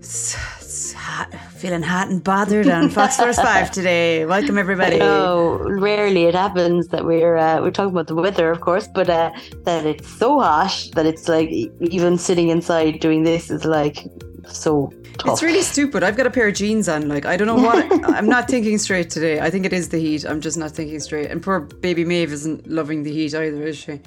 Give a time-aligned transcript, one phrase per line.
[0.00, 4.24] S- s- hot, feeling hot and bothered on Fox Force 5 today.
[4.26, 4.98] Welcome, everybody.
[5.00, 9.08] Oh, rarely it happens that we're uh, we're talking about the weather, of course, but
[9.08, 9.30] uh,
[9.64, 11.48] that it's so hot that it's like
[11.80, 13.98] even sitting inside doing this is like
[14.46, 15.32] so tough.
[15.32, 16.02] It's really stupid.
[16.02, 17.08] I've got a pair of jeans on.
[17.08, 17.86] Like, I don't know what.
[18.14, 19.40] I'm not thinking straight today.
[19.40, 20.24] I think it is the heat.
[20.24, 21.30] I'm just not thinking straight.
[21.30, 24.00] And poor baby Maeve isn't loving the heat either, is she?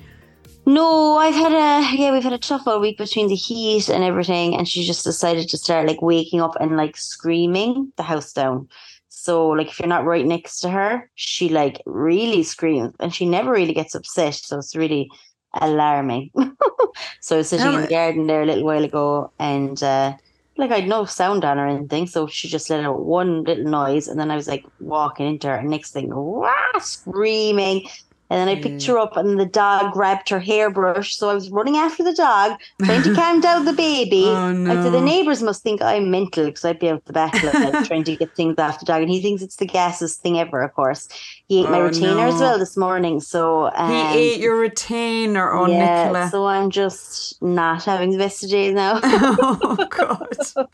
[0.67, 4.03] No, I've had a yeah, we've had a tough all week between the heat and
[4.03, 8.33] everything, and she just decided to start like waking up and like screaming the house
[8.33, 8.67] down.
[9.07, 13.25] So like if you're not right next to her, she like really screams, and she
[13.25, 14.35] never really gets upset.
[14.35, 15.09] So it's really
[15.53, 16.31] alarming.
[17.21, 20.17] so I was sitting in the garden there a little while ago, and uh,
[20.57, 24.07] like I'd no sound on or anything, so she just let out one little noise,
[24.07, 27.87] and then I was like walking into her, and next thing, wah, screaming.
[28.29, 31.15] And then I picked her up, and the dog grabbed her hairbrush.
[31.15, 34.23] So I was running after the dog, trying to calm down the baby.
[34.25, 37.85] Oh, so the neighbours must think I'm mental because I'd be out the back like,
[37.87, 39.01] trying to get things off the dog.
[39.01, 41.07] And he thinks it's the gassest thing ever, of course.
[41.47, 43.21] He ate my Oh, retainer as well this morning.
[43.21, 45.51] So um, He ate your retainer.
[45.53, 46.29] Oh, yeah, Nicola.
[46.29, 48.99] so I'm just not having the best of days now.
[49.03, 50.67] oh, God.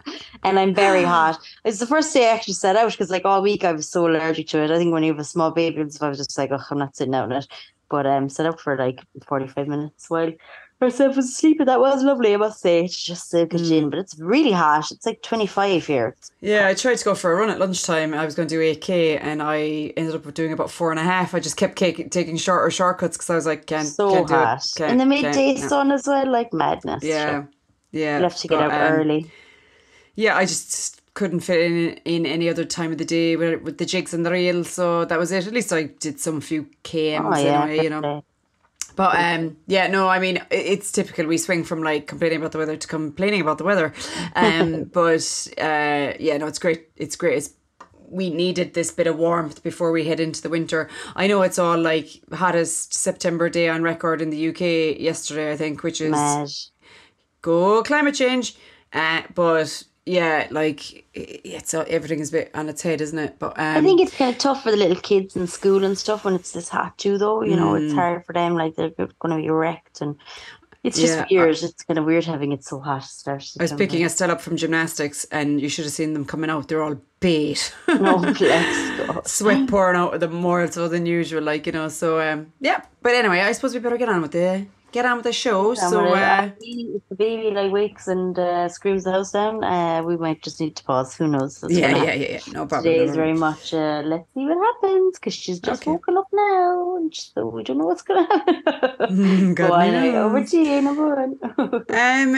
[0.44, 1.40] and I'm very hot.
[1.64, 4.08] It's the first day I actually set out because like all week I was so
[4.08, 4.72] allergic to it.
[4.72, 6.96] I think when you have a small baby, I was just like, oh, I'm not
[6.96, 7.43] sitting out in it.
[7.90, 10.32] But um, set up for like 45 minutes while
[10.84, 12.34] herself was asleep, that was lovely.
[12.34, 13.90] I must say, it's just to get Mm.
[13.90, 14.92] but it's really hot.
[14.92, 16.16] It's like 25 here.
[16.42, 18.14] Yeah, I tried to go for a run at lunchtime.
[18.14, 21.04] I was going to do 8K and I ended up doing about four and a
[21.04, 21.34] half.
[21.34, 24.72] I just kept taking shorter shortcuts because I was like, can't, so can't hot it.
[24.76, 25.68] Can't, in the midday no.
[25.68, 27.04] sun as well, like madness.
[27.04, 27.46] Yeah,
[27.92, 28.18] yeah.
[28.18, 29.32] you have to get But, out um, early.
[30.16, 33.78] Yeah, I just couldn't fit in in any other time of the day with, with
[33.78, 34.70] the jigs and the reels.
[34.70, 35.48] So that was it.
[35.48, 38.24] At least I did some few KMs Oh yeah, anyway, you know.
[38.96, 41.26] But um, yeah, no, I mean, it's typical.
[41.26, 43.94] We swing from like complaining about the weather to complaining about the weather.
[44.36, 46.90] Um, but uh, yeah, no, it's great.
[46.96, 47.38] It's great.
[47.38, 47.52] It's,
[48.08, 50.90] we needed this bit of warmth before we head into the winter.
[51.16, 55.58] I know it's all like hottest September day on record in the UK yesterday, I
[55.58, 56.72] think, which is
[57.42, 58.56] go climate change.
[58.92, 63.38] Uh, but yeah, like it's everything is a bit on its head, isn't it?
[63.40, 65.98] But um, I think it's kind of tough for the little kids in school and
[65.98, 67.44] stuff when it's this hot too, though.
[67.44, 67.86] You know, Mm.
[67.86, 68.56] it's hard for them.
[68.56, 70.16] Like they're going to be wrecked, and
[70.84, 71.64] it's just Yeah, weird.
[71.64, 73.04] It's kind of weird having it so hot.
[73.06, 76.50] Start I was picking Estelle up from gymnastics, and you should have seen them coming
[76.50, 76.68] out.
[76.68, 77.74] They're all bait.
[77.88, 79.26] No, bless God.
[79.28, 81.88] sweat pouring out of them more so than usual, like you know.
[81.88, 82.82] So um, yeah.
[83.02, 85.72] But anyway, I suppose we better get on with the get on with the show.
[85.72, 89.64] And so when uh, if the baby like wakes and uh, screams the house down,
[89.64, 91.16] uh, we might just need to pause.
[91.16, 91.64] Who knows?
[91.68, 92.40] Yeah, yeah, yeah, yeah.
[92.54, 92.94] No problem.
[92.94, 95.92] Today no is very much uh, let's see what happens because she's just Okay.
[95.92, 99.08] woken up now, and so we don't know what's gonna happen.
[99.10, 99.70] Mm, God
[100.14, 101.40] Go over to you, number one.
[101.90, 102.36] Um,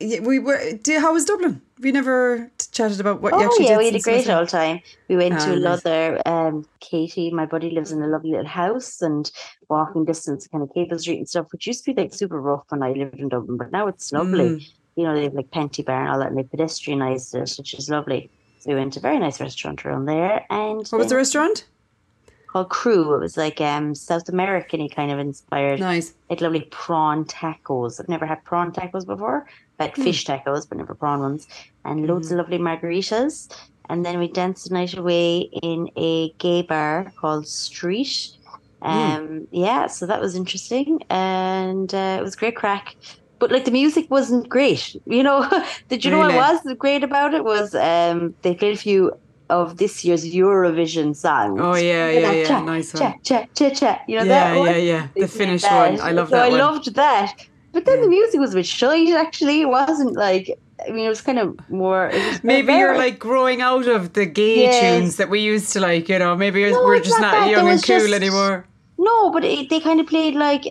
[0.00, 0.58] yeah, we were.
[0.98, 1.60] How was Dublin?
[1.80, 3.78] We never chatted about what you Oh actually yeah, did.
[3.78, 4.80] we had a great old time.
[5.08, 9.00] We went Ah, to another um Katie, my buddy lives in a lovely little house
[9.00, 9.30] and
[9.68, 12.64] walking distance kind of Capel Street and stuff, which used to be like super rough
[12.68, 14.50] when I lived in Dublin, but now it's lovely.
[14.50, 14.66] Mm.
[14.96, 17.88] You know, they have like Pantibar and all that and they pedestrianised it, which is
[17.88, 18.30] lovely.
[18.58, 21.64] So we went to a very nice restaurant around there and What was the restaurant?
[22.52, 23.14] Called Crew.
[23.14, 25.80] It was like um South American he kind of inspired.
[25.80, 26.14] Nice.
[26.28, 28.00] Like lovely prawn tacos.
[28.00, 29.46] I've never had prawn tacos before.
[29.78, 30.00] I've Hmm.
[30.00, 31.46] had fish tacos, but never prawn ones.
[31.84, 33.50] And loads of lovely margaritas.
[33.88, 38.16] And then we danced the night away in a gay bar called Street.
[38.82, 38.88] Hmm.
[38.88, 42.94] Um, yeah, so that was interesting, and uh, it was great crack.
[43.38, 45.48] But like the music wasn't great, you know.
[45.88, 49.12] Did you know what was great about it was um they played a few
[49.50, 51.60] of this year's Eurovision song.
[51.60, 52.46] Oh yeah, yeah, yeah.
[52.48, 53.02] cha, Nice one.
[53.02, 54.00] cha, cha, cha, cha.
[54.08, 54.68] You know Yeah, that one?
[54.70, 55.08] yeah, yeah.
[55.16, 55.90] The Finnish that.
[55.92, 56.00] one.
[56.00, 56.58] I love so that I one.
[56.58, 57.34] loved that.
[57.72, 59.60] But then the music was a bit shite, actually.
[59.60, 62.10] It wasn't like, I mean, it was kind of more.
[62.42, 64.80] Maybe you're like growing out of the gay Yes.
[64.80, 66.34] tunes that we used to like, you know.
[66.36, 68.66] Maybe No, we're just not not young and cool just- anymore.
[68.98, 70.64] No, but it, they kind of played like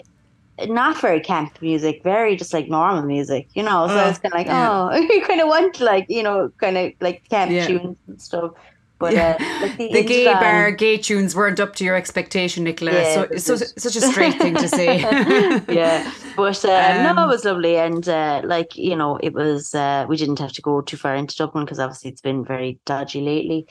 [0.68, 3.88] not very camp music, very just like normal music, you know.
[3.88, 4.70] So Oh, it's kind of like, yeah.
[4.70, 7.68] oh, you kind of want like, you know, kind of like camp Yeah.
[7.68, 8.52] tunes and stuff.
[9.00, 9.36] But Yeah.
[9.36, 12.92] uh, like the, The gay bar, gay tunes weren't up to your expectation, Nicola.
[12.92, 15.00] Yeah, so, so such a straight thing to say.
[15.70, 16.04] yeah,
[16.36, 19.74] but uh, no, Um, it was lovely, and uh, like you know, it was.
[19.74, 22.80] Uh, we didn't have to go too far into Dublin because obviously it's been very
[22.86, 23.68] dodgy lately.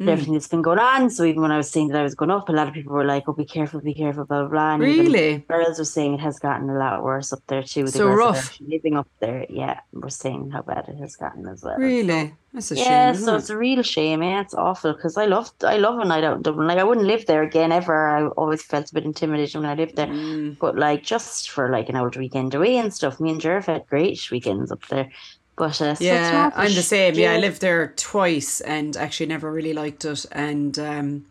[0.00, 1.10] With everything that's been going on.
[1.10, 2.92] So even when I was saying that I was going up, a lot of people
[2.94, 5.38] were like, "Oh, be careful, be careful, blah blah blah." And Really?
[5.48, 7.84] girls were saying it has gotten a lot worse up there too.
[7.84, 8.58] The So girls that are rough.
[8.66, 11.76] living up there, yeah, we're saying how bad it has gotten as well.
[11.78, 12.34] Really?
[12.54, 12.84] That's a shame.
[12.86, 13.38] Yeah, so it?
[13.38, 14.22] it's a real shame.
[14.22, 16.66] Yeah, it's awful because I loved I love a night out in Dublin.
[16.66, 18.08] Like I wouldn't live there again ever.
[18.08, 20.08] I always felt a bit intimidated when I lived there.
[20.08, 20.58] Mm.
[20.58, 23.20] But like just for like an old weekend away and stuff.
[23.20, 25.10] Me and Jerv had great weekends up there.
[25.60, 27.12] But uh, Yeah, I'm the same.
[27.16, 30.24] Yeah, I lived there twice and actually never really liked it.
[30.32, 31.26] And um,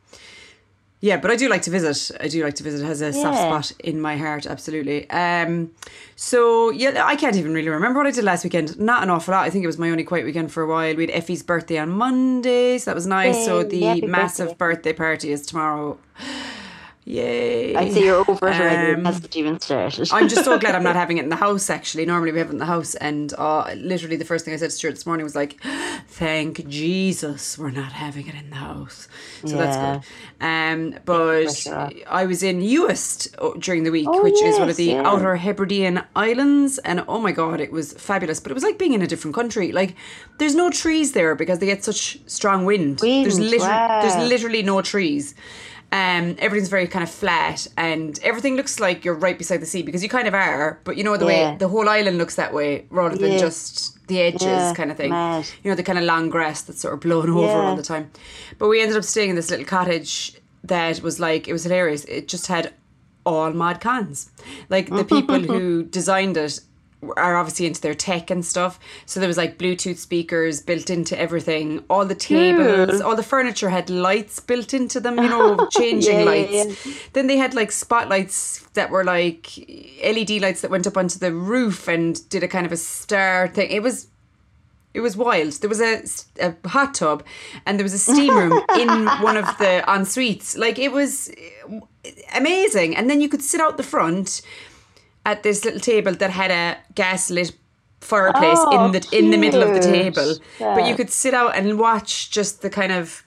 [0.99, 2.15] yeah, but I do like to visit.
[2.21, 2.83] I do like to visit.
[2.83, 5.09] It has a soft spot in my heart, absolutely.
[5.09, 5.71] Um,
[6.15, 8.79] so yeah, I can't even really remember what I did last weekend.
[8.79, 9.47] Not an awful lot.
[9.47, 10.95] I think it was my only quiet weekend for a while.
[10.95, 13.43] We had Effie's birthday on Monday, so that was nice.
[13.45, 14.93] so the massive birthday.
[14.93, 15.97] party is tomorrow.
[17.09, 17.75] Yay!
[17.75, 18.94] I'd say you're over it already.
[18.94, 20.09] Um, It hasn't even started.
[20.11, 21.67] I'm just so glad I'm not having it in the house.
[21.67, 24.57] Actually, normally we have it in the house, and uh, literally the first thing I
[24.57, 25.59] said to Stuart this morning was like,
[26.07, 29.07] "Thank Jesus, we're not having it in the house."
[29.44, 30.45] So that's good.
[30.45, 31.91] Um, but off.
[32.07, 35.01] I was in Uist uh, during the week, Oh, which is one of the yeah.
[35.03, 38.39] Outer Hebridean Islands, and oh my god, it was fabulous.
[38.39, 39.71] But it was like being in a different country.
[39.71, 39.95] Like,
[40.38, 43.00] there's no trees there because they get such strong wind.
[43.00, 44.01] there's Wind, literally wow.
[44.03, 45.33] there's literally no trees.
[45.91, 49.81] Um, everything's very kind of flat, and everything looks like you're right beside the sea
[49.81, 50.80] because you kind of are.
[50.83, 51.51] But you know the Yeah.
[51.51, 53.39] way the whole island looks that way, rather than Yeah.
[53.39, 55.09] just the edges, Yeah, kind of thing.
[55.09, 55.47] mad.
[55.63, 58.12] You know the kind of long grass that's sort of blown over all the time.
[58.59, 62.06] But we ended up staying in this little cottage that was like it was hilarious.
[62.06, 62.74] It just had
[63.25, 64.30] all mod cons.
[64.69, 66.59] Like the people who designed it
[67.16, 68.80] are obviously into their tech and stuff.
[69.06, 71.84] So there was like Bluetooth speakers built into everything.
[71.90, 76.34] All the tables, all the furniture had lights built into them, you know, changing Yeah,
[76.34, 77.10] yeah, lights.
[77.13, 79.50] Then they had like spotlights that were like
[80.04, 83.48] LED lights that went up onto the roof and did a kind of a star
[83.48, 83.72] thing.
[83.72, 84.07] It was
[84.94, 85.54] it was wild.
[85.54, 86.04] There was a,
[86.42, 87.24] a hot tub
[87.66, 90.57] and there was a steam room in one of the en suites.
[90.57, 91.30] Like it was
[92.04, 92.96] eh, amazing.
[92.96, 94.42] And then you could sit out the front
[95.25, 97.51] at this little table that had a gas lit
[98.01, 99.94] fireplace Oh, in the in the middle of the cute.
[100.16, 100.36] table.
[100.60, 103.24] But you could sit out and watch just the kind of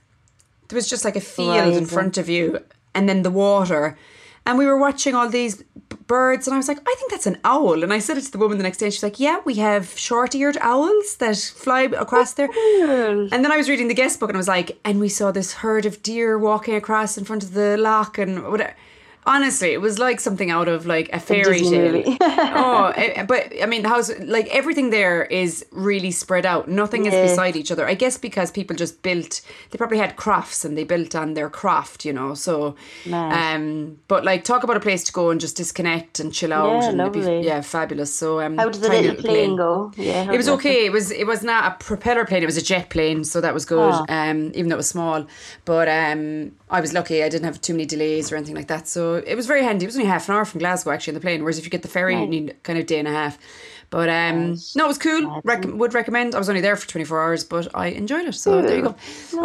[0.68, 2.58] there was just like a field in front of you
[2.94, 3.98] and then the water.
[4.44, 5.62] And we were watching all these
[6.08, 7.84] birds, and I was like, I think that's an owl.
[7.84, 8.90] And I said it to the woman the next day.
[8.90, 12.48] She's like, Yeah, we have short eared owls that fly across there.
[13.32, 15.30] And then I was reading the guest book, and I was like, And we saw
[15.30, 18.74] this herd of deer walking across in front of the lock, and whatever.
[19.24, 22.02] Honestly, it was like something out of like a fairy tale.
[22.20, 26.66] oh, eh, but I mean, the house like everything there is really spread out.
[26.68, 27.86] Nothing is beside each other.
[27.86, 29.40] I guess because people just built.
[29.70, 32.34] They probably had crafts and they built on their craft, you know.
[32.34, 32.74] So,
[33.06, 33.56] Nice.
[33.56, 36.82] um, but like talk about a place to go and just disconnect and chill out.
[36.82, 37.46] Yeah, and it'd be- lovely.
[37.46, 38.12] yeah, fabulous.
[38.12, 39.92] So, um, How did the little plane go?
[39.96, 40.84] Yeah, it was okay.
[40.86, 42.42] It was it was not a propeller plane.
[42.42, 43.78] It was a jet plane, so that was good.
[43.94, 44.04] Ah.
[44.08, 45.26] Um, even though it was small,
[45.64, 47.22] but um, I was lucky.
[47.22, 48.88] I didn't have too many delays or anything like that.
[48.88, 49.84] So it was very handy.
[49.84, 51.42] It was only half an hour from Glasgow actually in the plane.
[51.42, 53.38] Whereas if you get the ferry, you need kind of day and a half.
[53.90, 55.42] But um, no, it was cool.
[55.44, 56.34] Rec- would recommend.
[56.34, 58.34] I was only there for twenty four hours, but I enjoyed it.
[58.34, 58.96] So there you go.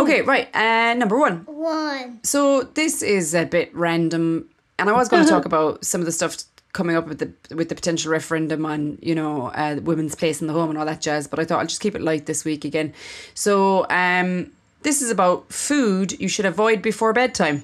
[0.04, 0.48] Okay, right.
[0.56, 1.40] Uh, number one.
[1.46, 2.20] One.
[2.24, 4.50] So this is a bit random,
[4.80, 6.38] and I was going to talk about some of the stuff
[6.72, 10.48] coming up with the with the potential referendum on you know uh, women's place in
[10.48, 11.28] the home and all that jazz.
[11.28, 12.94] But I thought I'll just keep it light this week again.
[13.34, 14.52] So um,
[14.84, 17.64] this is about food you should avoid before bedtime.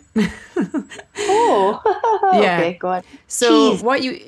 [1.17, 1.81] Oh,
[2.33, 2.57] Yeah.
[2.59, 3.03] okay, go on.
[3.27, 3.83] So Cheese.
[3.83, 4.19] what you.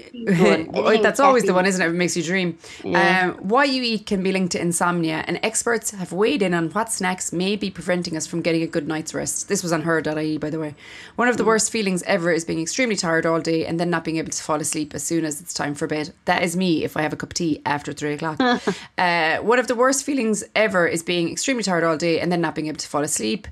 [0.71, 1.89] Well, that's always the one, isn't it?
[1.89, 2.57] It makes you dream.
[2.83, 3.31] Yeah.
[3.37, 6.69] Um, what you eat can be linked to insomnia, and experts have weighed in on
[6.71, 9.47] what snacks may be preventing us from getting a good night's rest.
[9.49, 10.75] This was on her.ie, by the way.
[11.15, 14.03] One of the worst feelings ever is being extremely tired all day and then not
[14.03, 16.13] being able to fall asleep as soon as it's time for bed.
[16.25, 18.39] That is me if I have a cup of tea after three o'clock.
[18.97, 22.41] uh, one of the worst feelings ever is being extremely tired all day and then
[22.41, 23.47] not being able to fall asleep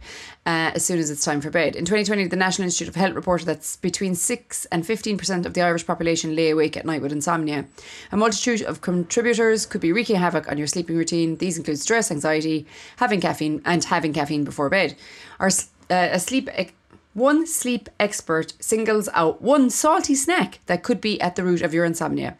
[0.45, 1.75] uh, as soon as it's time for bed.
[1.75, 5.61] In 2020, the National Institute of Health reported that between 6 and 15% of the
[5.61, 7.65] Irish population lay awake at night with insomnia.
[8.11, 11.37] A multitude of contributors could be wreaking havoc on your sleeping routine.
[11.37, 12.65] These include stress, anxiety,
[12.97, 14.95] having caffeine, and having caffeine before bed.
[15.39, 15.49] Our,
[15.89, 16.49] uh, sleep.
[17.13, 21.73] One sleep expert singles out one salty snack that could be at the root of
[21.73, 22.35] your insomnia.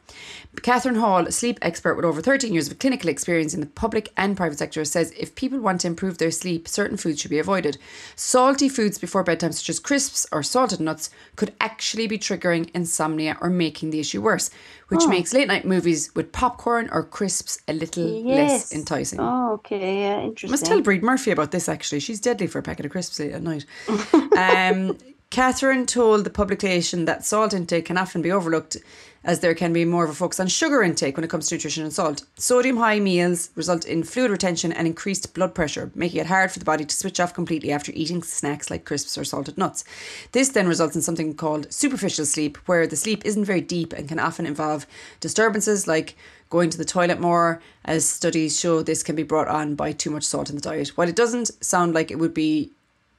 [0.61, 4.37] Catherine Hall, sleep expert with over 13 years of clinical experience in the public and
[4.37, 7.77] private sector, says if people want to improve their sleep, certain foods should be avoided.
[8.15, 13.37] Salty foods before bedtime, such as crisps or salted nuts, could actually be triggering insomnia
[13.41, 14.51] or making the issue worse,
[14.89, 19.19] which makes late night movies with popcorn or crisps a little less enticing.
[19.19, 20.51] Oh, okay, yeah, interesting.
[20.51, 21.99] Must tell Breed Murphy about this actually.
[21.99, 23.65] She's deadly for a packet of crisps at night.
[24.37, 24.97] um,
[25.33, 28.77] Catherine told the publication that salt intake can often be overlooked
[29.23, 31.55] as there can be more of a focus on sugar intake when it comes to
[31.55, 32.23] nutrition and salt.
[32.35, 36.59] Sodium high meals result in fluid retention and increased blood pressure, making it hard for
[36.59, 39.83] the body to switch off completely after eating snacks like crisps or salted nuts.
[40.33, 44.07] This then results in something called superficial sleep, where the sleep isn't very deep and
[44.07, 44.85] can often involve
[45.19, 46.15] disturbances like
[46.51, 50.11] going to the toilet more, as studies show this can be brought on by too
[50.11, 50.89] much salt in the diet.
[50.89, 52.69] While it doesn't sound like it would be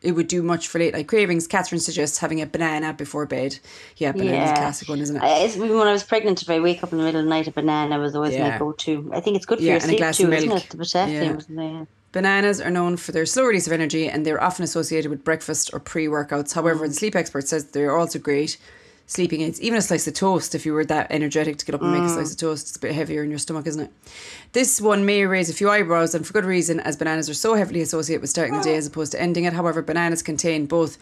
[0.05, 1.47] it would do much for late night cravings.
[1.47, 3.59] Catherine suggests having a banana before bed.
[3.97, 5.23] Yeah, banana's a classic one, isn't it?
[5.23, 7.31] I- it's- when I was pregnant, if I wake up in the middle of the
[7.31, 8.51] night, a banana was always Yeah.
[8.51, 9.11] my go-to.
[9.13, 10.67] I think it's good for Yeah, your and a sleep glass too, of isn't it?
[10.69, 11.41] The potassium.
[11.49, 11.63] Yeah.
[11.63, 11.85] Yeah.
[12.13, 15.71] Bananas are known for their slow release of energy and they're often associated with breakfast
[15.73, 16.53] or pre workouts.
[16.53, 16.99] However, the mm.
[16.99, 18.57] sleep expert says they're also great
[19.07, 19.61] sleeping aids.
[19.61, 22.03] Even a slice of toast, if you were that energetic to get up and make
[22.03, 22.33] a slice mm.
[22.33, 23.91] of toast, it's a bit heavier in your stomach, isn't it?
[24.53, 27.55] This one may raise a few eyebrows and for good reason, as bananas are so
[27.55, 28.79] heavily associated with starting the day oh.
[28.79, 29.53] as opposed to ending it.
[29.53, 30.99] However, bananas contain both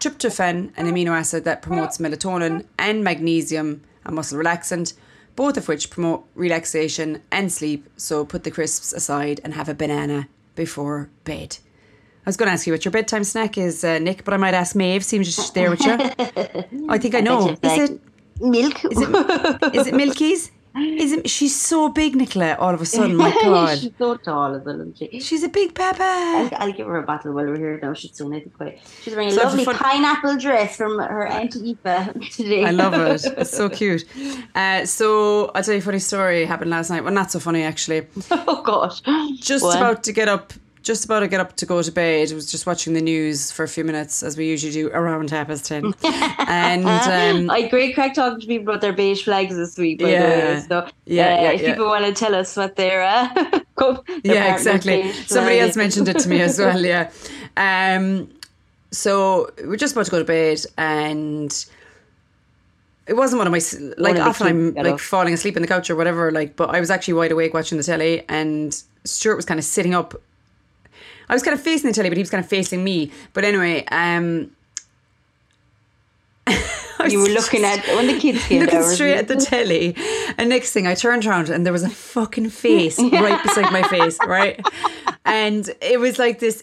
[0.00, 4.94] tryptophan, an amino acid that promotes melatonin, and magnesium, a muscle relaxant,
[5.36, 7.88] both of which promote relaxation and sleep.
[7.96, 11.58] So put the crisps aside and have a banana before bed.
[12.24, 14.36] I was going to ask you what your bedtime snack is, uh, Nick, but I
[14.36, 15.04] might ask Maeve.
[15.04, 15.92] Seems she's there with you.
[16.88, 17.48] I think I know.
[17.62, 18.00] Is it?
[18.40, 18.84] milk?
[18.84, 19.74] Is it?
[19.74, 20.50] Is it Milky's?
[20.74, 21.28] Is it?
[21.28, 22.54] She's so big, Nicola.
[22.58, 25.20] All of a sudden, my God, She's so tall as well, isn't she?
[25.20, 26.02] she's a big papa.
[26.02, 27.92] I'll, I'll give her a bottle while we're here now.
[27.92, 28.80] She's so nice and quiet.
[29.02, 32.64] She's wearing a So lovely fun- pineapple dress from her auntie Eva today.
[32.64, 33.22] I love it.
[33.36, 34.04] It's so cute.
[34.54, 37.04] Uh, so I'll tell you a funny story happened last night.
[37.04, 38.06] Well, not so funny actually.
[38.30, 39.02] oh gosh.
[39.40, 39.76] Just What?
[39.76, 40.54] about to get up.
[40.82, 42.32] Just about to get up to go to bed.
[42.32, 45.30] I was just watching the news for a few minutes, as we usually do around
[45.30, 45.94] half past ten.
[46.04, 50.00] and um, I great crack talking to people about their beige flags this week.
[50.00, 50.20] By Yeah.
[50.20, 50.64] the way.
[50.68, 51.70] So Yeah, uh, yeah, if yeah.
[51.70, 53.28] people want to tell us what their uh,
[53.78, 55.12] their yeah, exactly.
[55.12, 56.80] Somebody else mentioned it to me as well.
[56.92, 57.10] Yeah.
[57.56, 58.28] Um.
[58.90, 61.50] So we're just about to go to bed, and
[63.06, 63.60] it wasn't one of my
[63.98, 66.30] like of often I'm like falling asleep in the couch or whatever.
[66.30, 69.64] Like, but I was actually wide awake watching the telly, and Stuart was kind of
[69.64, 70.14] sitting up.
[71.32, 73.10] I was kind of facing the telly, but he was kind of facing me.
[73.32, 74.50] But anyway, um.
[77.08, 78.90] You were looking at when the kids came looking down.
[78.90, 79.96] straight at the telly.
[80.38, 83.82] And next thing I turned around and there was a fucking face right beside my
[83.82, 84.64] face, right?
[85.24, 86.62] And it was like this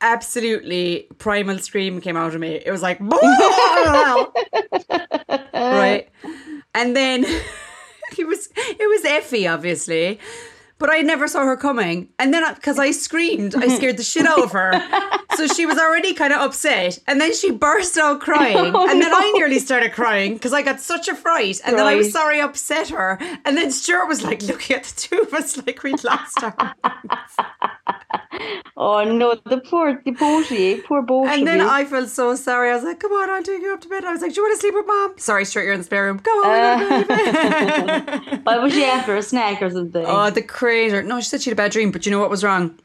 [0.00, 2.62] absolutely primal scream came out of me.
[2.64, 3.00] It was like,
[5.52, 6.08] right?
[6.74, 10.18] And then it was it was Effie, obviously.
[10.80, 12.08] But I never saw her coming.
[12.18, 13.76] And then because I screamed, I mm-hmm.
[13.76, 14.72] scared the shit out of her.
[15.36, 16.98] So she was already kind of upset.
[17.06, 18.74] And then she burst out crying.
[18.80, 21.60] Oh, and then I nearly started crying because I got such a fright.
[21.64, 23.16] And then I was sorry I upset her.
[23.44, 26.74] And then Stuart was like looking at the two of us like we'd lost her.
[28.82, 31.26] Oh no, the poor, the boaty, poor boat.
[31.26, 32.70] And then I felt so sorry.
[32.70, 34.06] I was like, come on, I'll take you up to bed.
[34.06, 35.18] I was like, do you want to sleep with mom?
[35.18, 36.16] Sorry, straight you're in the spare room.
[36.16, 37.06] Go on.
[37.06, 38.42] baby.
[38.42, 40.02] Why was she after a snack or something?
[40.06, 41.02] Oh, the crater.
[41.02, 42.78] No, she said she had a bad dream, but you know what was wrong?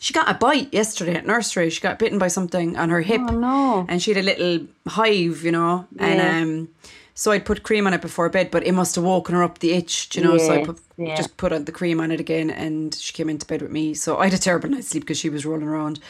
[0.00, 1.68] She got a bite yesterday at nursery.
[1.68, 3.20] She got bitten by something on her hip.
[3.22, 3.86] Oh, no.
[3.90, 5.86] And she had a little hive, you know.
[5.94, 6.06] Yeah.
[6.06, 6.68] And um
[7.14, 9.58] so I'd put cream on it before bed, but it must have woken her up
[9.58, 10.38] the itch, do you know.
[10.38, 11.14] so I put, yeah.
[11.14, 13.94] just put on the cream on it again and she came into bed with me.
[13.94, 16.00] So I had a terrible night's sleep because she was rolling around.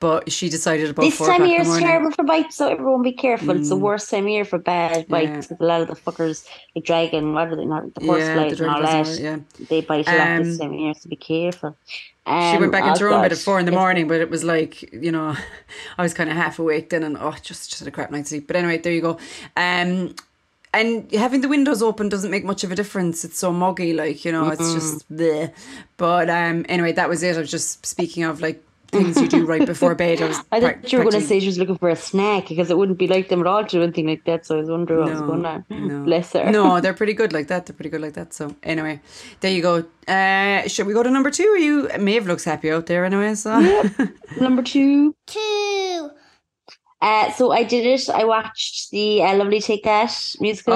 [0.00, 1.68] But she decided about This four time of year is.
[1.68, 1.80] Mm.
[1.80, 3.50] terrible for bites, so everyone be careful.
[3.56, 5.48] It's the worst time of year for bad bites.
[5.48, 6.46] because A lot of the fuckers,
[6.76, 7.92] the dragon, what are they not?
[7.94, 9.18] The horse Yeah, flies the and all that.
[9.18, 9.38] yeah.
[9.68, 11.76] They bite a lot this Um, time of year, so be careful.
[11.88, 14.20] She Um, went back into her oh own bed at four in the morning, but
[14.20, 15.34] it was like, you know,
[15.98, 18.28] I was kind of half awake then and oh, just, just had a crap night's
[18.28, 18.46] sleep.
[18.46, 19.18] But anyway, there you go.
[19.56, 20.14] Um,
[20.80, 23.24] and having the windows open doesn't make much of a difference.
[23.24, 25.52] It's so muggy, like, you know, it's just bleh.
[25.96, 27.36] But um, anyway, that was it.
[27.36, 30.22] I was just speaking of like things you do right before bed.
[30.22, 31.96] I was I prac- thought you were going to say she was looking for a
[31.96, 34.46] snack because it wouldn't be like them at all to do anything like that.
[34.46, 35.64] So I was wondering what was going on.
[35.68, 36.04] no.
[36.08, 36.50] Bless her.
[36.50, 37.66] No, they're pretty good like that.
[37.66, 38.32] They're pretty good like that.
[38.32, 39.00] So anyway,
[39.40, 39.84] there you go.
[40.06, 41.44] Uh, should we go to number two?
[41.48, 43.34] Are you Maeve looks happy out there anyway.
[43.34, 43.60] So
[44.40, 45.14] Number two.
[45.26, 45.38] two,
[47.00, 48.10] Uh, so I did it.
[48.10, 50.74] I watched the uh, Lovely Take That musical.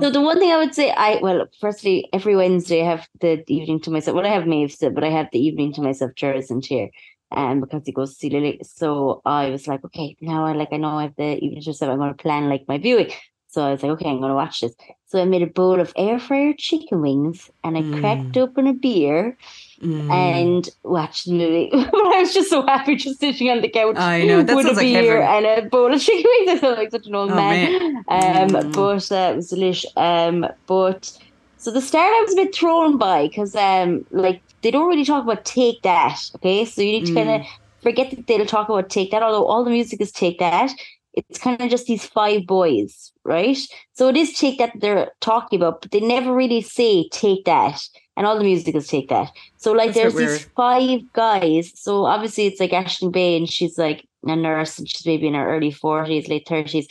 [0.00, 3.42] So the one thing I would say, I well, firstly, every Wednesday I have the
[3.48, 4.14] evening to myself.
[4.14, 6.12] Well, I have Maeve's, but I have the evening to myself.
[6.14, 6.90] Jared isn't here,
[7.32, 8.60] um, because he goes to see Lily.
[8.62, 11.70] So I was like, okay, now I like I know I have the evening to
[11.70, 11.90] myself.
[11.90, 13.10] I'm going to plan like my viewing.
[13.52, 14.74] So I was like, okay, I'm going to watch this.
[15.06, 18.72] So I made a bowl of air fryer chicken wings, and I cracked open a
[18.74, 19.36] beer
[19.82, 20.12] Mm.
[20.12, 21.68] and watched Lily.
[21.72, 23.96] but I was just so happy just sitting on the couch.
[23.98, 25.46] I know, that with a like beer heaven.
[25.46, 26.58] and a bowl of chicken wings.
[26.58, 27.72] I felt like such an old Oh, man.
[28.08, 28.54] man.
[28.56, 28.72] Um, Mm.
[28.74, 29.84] but uh, it was delish.
[29.96, 31.10] Um, but
[31.56, 35.04] so the start I was a bit thrown by because um, like they don't really
[35.04, 36.18] talk about take that.
[36.36, 37.40] Okay, so you need to kind Mm.
[37.40, 37.46] of
[37.82, 39.22] forget that they'll talk about take that.
[39.22, 40.70] Although all the music is take that.
[41.14, 43.58] It's kind of just these five boys, right?
[43.92, 47.80] So it is take that they're talking about, but they never really say take that.
[48.16, 49.30] And all the music is take that.
[49.56, 51.72] So like That's there's these five guys.
[51.74, 55.34] So obviously it's like Aisling Bea and she's like a nurse and she's maybe in
[55.34, 56.86] her early 40s, late 30s.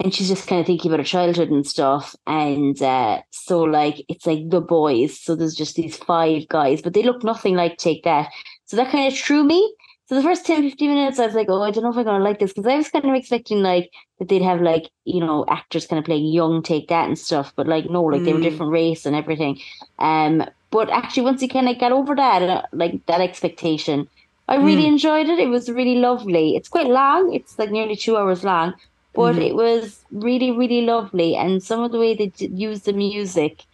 [0.00, 2.14] And she's just kind of thinking about her childhood and stuff.
[2.26, 5.20] And uh, so like it's like the boys.
[5.20, 8.30] So there's just these five guys, but they look nothing like take that.
[8.66, 9.74] So that kind of threw me.
[10.08, 12.04] So the first 10, 15 minutes, I was like, oh, I don't know if I'm
[12.04, 12.52] going to like this.
[12.54, 15.98] Because I was kind of expecting, like, that they'd have, like, you know, actors kind
[15.98, 17.52] of playing young Take That and stuff.
[17.56, 18.42] But, like, no, like, they were Mm.
[18.42, 19.60] different race and everything.
[19.98, 24.06] Um, But actually, once you kind of got over that, uh, like, that expectation,
[24.46, 24.88] I really Mm.
[24.88, 25.38] enjoyed it.
[25.38, 26.56] It was really lovely.
[26.56, 27.32] It's quite long.
[27.34, 28.74] It's, like, nearly two hours long.
[29.14, 29.46] But Mhm.
[29.48, 31.36] it was really, really lovely.
[31.36, 33.64] And some of the way they used the music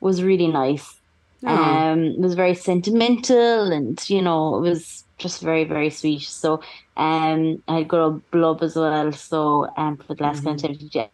[0.00, 1.00] was really nice.
[1.46, 1.48] Oh.
[1.48, 6.22] Um, it was very sentimental, and you know, it was just very, very sweet.
[6.22, 6.60] So,
[6.96, 9.12] um, I had girl Blub as well.
[9.12, 10.56] So, um, for the last time,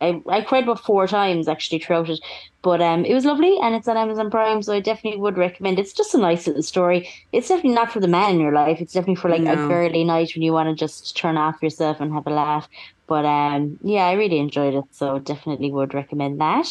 [0.00, 2.20] I I cried about four times actually throughout it,
[2.62, 5.78] but um, it was lovely, and it's on Amazon Prime, so I definitely would recommend.
[5.78, 7.08] It's just a nice little story.
[7.32, 8.80] It's definitely not for the man in your life.
[8.80, 9.66] It's definitely for like a No.
[9.66, 12.68] girly night when you want to just turn off yourself and have a laugh.
[13.08, 16.66] But um, yeah, I really enjoyed it, so definitely would recommend that.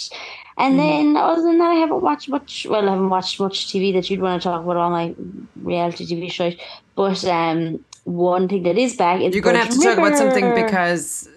[0.59, 0.77] And Mhm.
[0.77, 2.67] then other than that, I haven't watched much.
[2.69, 5.15] Well, I haven't watched much TV that you'd want to talk about all my
[5.61, 6.55] reality TV shows.
[6.95, 9.97] But um, one thing that is back is You're going to have to Virgin talk
[10.05, 11.27] about something because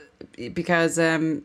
[0.55, 1.43] because um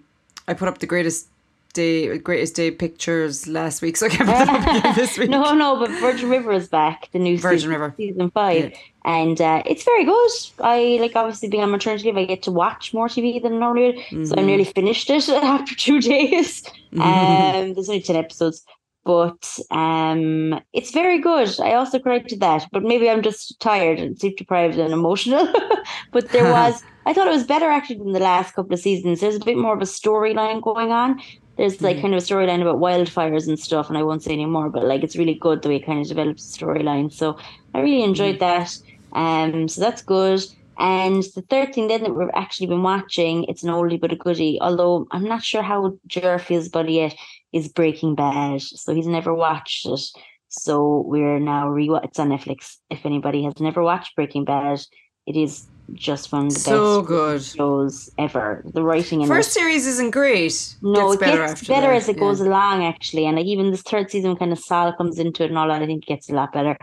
[0.48, 1.28] I put up the greatest
[1.74, 4.56] day greatest day pictures last week, so I can't put them
[4.86, 5.30] up this week.
[5.30, 7.10] no, no, but Virgin River is back.
[7.12, 7.94] The new Virgin season, River.
[7.98, 8.74] season five,
[9.08, 10.32] and uh, it's very good.
[10.62, 13.88] I like obviously being on maternity leave, I get to watch more TV than normally
[13.96, 14.06] would.
[14.24, 14.46] So I Mhm.
[14.46, 16.64] nearly finished it after two days.
[16.94, 17.56] Mhm.
[17.64, 18.64] Um, there's only ten episodes,
[19.06, 21.60] but um, it's very good.
[21.62, 25.54] I also cried to that, but maybe I'm just tired and sleep deprived and emotional.
[26.14, 29.22] but there was, I thought it was better actually than the last couple of seasons.
[29.22, 31.20] There's a bit more of a storyline going on.
[31.58, 32.02] There's like Mhm.
[32.02, 34.70] kind of a storyline about wildfires and stuff, and I won't say any more.
[34.70, 37.12] But like, it's really good the way it kind of develops the storyline.
[37.12, 37.38] So
[37.74, 38.76] I really enjoyed that.
[39.18, 40.46] Um, so that's good.
[40.80, 44.16] And the third thing then that we've actually been watching, it's an oldie but a
[44.16, 44.60] goodie.
[44.62, 47.16] Although I'm not sure how Jer feels about it yet,
[47.52, 48.62] is Breaking Bad.
[48.62, 50.02] So he's never watched it.
[50.50, 52.78] So we're now re it's on Netflix.
[52.92, 54.80] If anybody has never watched Breaking Bad,
[55.26, 57.42] it is just one of the So best good.
[57.44, 58.64] shows ever.
[58.74, 59.60] The writing in First it.
[59.60, 60.76] series isn't great.
[60.84, 62.20] No, gets it better gets better that, as it yeah.
[62.20, 63.26] goes along, actually.
[63.26, 65.82] And like even this third season, kind of Saul comes into it and all that.
[65.82, 66.78] I think it gets a lot better.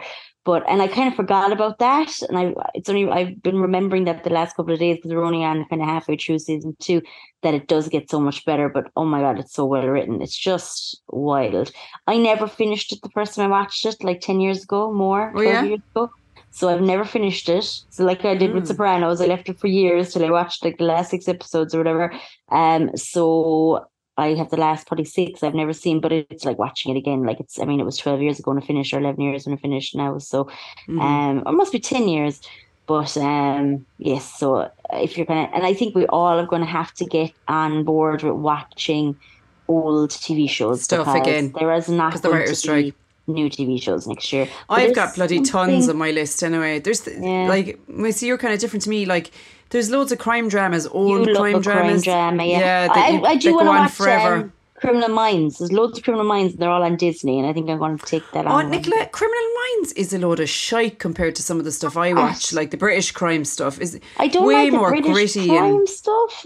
[0.45, 4.05] But and I kind of forgot about that, and I it's only I've been remembering
[4.05, 6.77] that the last couple of days because we're only on kind of halfway through season
[6.81, 7.01] two
[7.43, 8.69] that it does get so much better.
[8.69, 10.21] But oh my god, it's so well written.
[10.21, 11.73] It's just wild.
[12.07, 15.33] I never finished it the first time I watched it, like ten years ago, more,
[15.35, 15.65] Oh, yeah?
[15.65, 16.11] years ago.
[16.51, 17.65] So I've never finished it.
[17.91, 18.69] So like I did with Mm.
[18.69, 21.79] Sopranos, I left it for years till I watched like the last six episodes or
[21.79, 22.13] whatever.
[22.51, 26.95] Um, so I have the last probably six I've never seen, but it's like watching
[26.95, 27.25] it again.
[27.25, 29.47] Like it's, I mean, it was twelve years ago when I finished, or eleven years
[29.47, 30.19] when I finished now.
[30.19, 30.49] So,
[30.89, 31.01] Mhm.
[31.01, 32.41] um, it must be ten years.
[32.87, 34.35] But um, yes.
[34.39, 37.33] So if you're gonna, and I think we all are going to have to get
[37.49, 39.17] on board with watching
[39.69, 42.95] old TV shows Stuff because again, There is not 'cause the writers' to be strike.
[43.27, 44.49] New TV shows next year.
[44.69, 46.79] But I've got bloody tons on my list anyway.
[46.81, 47.49] There's th- Yeah.
[47.49, 47.79] like,
[48.13, 49.05] see, you're kind of different to me.
[49.07, 49.31] Like,
[49.71, 52.05] there's loads of crime dramas, You old love crime a crime dramas.
[52.05, 52.87] drama, yeah.
[52.89, 54.35] that I, you- I do want to watch forever.
[54.37, 55.59] Um, Criminal Minds.
[55.59, 57.97] There's loads of Criminal Minds, and they're all on Disney, and I think I'm going
[57.97, 58.71] to take that Oh, on.
[58.71, 59.43] Nicola, Criminal
[59.79, 62.71] Minds is a load of shite compared to some of the stuff I watch, like
[62.71, 63.81] the British crime stuff.
[63.81, 66.45] Is I don't way like the more British gritty crime and stuff.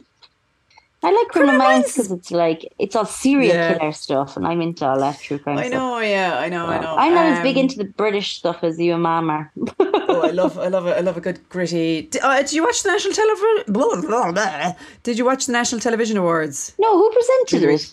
[1.00, 3.78] I like Criminal, Criminal Minds Minds- because it's like it's all serial Yeah.
[3.78, 5.72] killer stuff, and I'm into all that true crime I stuff.
[5.78, 6.96] know, yeah, I know, I know.
[6.98, 9.52] I'm not as big Um, into the British stuff as you and Mom are.
[9.78, 10.96] oh, I love, I love, it.
[10.96, 12.02] I love a good gritty.
[12.02, 14.74] Did, uh, did you watch the national television?
[15.04, 16.72] Did you watch the national television awards?
[16.78, 17.92] no, who presented it?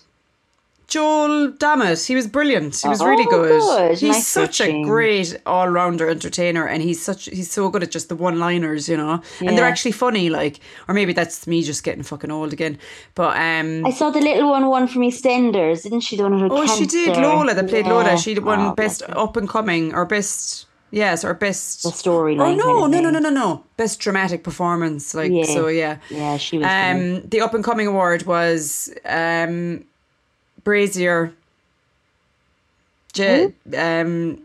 [0.87, 2.75] Joel Dommett, he was brilliant.
[2.79, 3.59] He was Oh, really good.
[3.59, 3.91] good.
[3.97, 8.07] He's Nice such a great all-rounder entertainer, and he's such he's so good at just
[8.09, 9.21] the one-liners, you know.
[9.39, 12.77] And they're actually funny, like, or maybe that's me just getting fucking old again.
[13.15, 16.17] But um, I saw the little one won from EastEnders, didn't she?
[16.17, 17.17] The one who oh, she did.
[17.17, 17.93] Lola that played Yeah.
[17.93, 18.17] Lola.
[18.17, 21.81] She won Oh, best up and coming or best yes or best.
[21.83, 22.39] the storyline.
[22.39, 25.45] Oh kind no of no no no no no best dramatic performance like Yeah.
[25.45, 25.97] so yeah.
[26.11, 26.67] Yeah, she was.
[26.67, 29.83] Um, the up and coming award was um,
[30.65, 31.32] Brazier.
[33.13, 34.41] J- um,